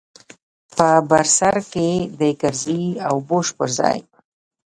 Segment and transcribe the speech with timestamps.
[0.75, 1.89] په بر سر کښې
[2.19, 3.99] د کرزي او بوش پر ځاى.